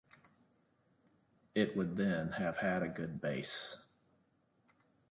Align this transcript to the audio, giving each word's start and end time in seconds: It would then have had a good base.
It 1.53 1.77
would 1.77 1.95
then 1.95 2.29
have 2.31 2.57
had 2.57 2.81
a 2.81 2.89
good 2.89 3.21
base. 3.21 3.85